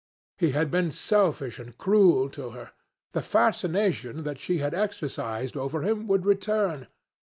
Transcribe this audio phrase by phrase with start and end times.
[0.39, 2.71] He had been selfish and cruel to her.
[3.11, 6.87] The fascination that she had exercised over him would return.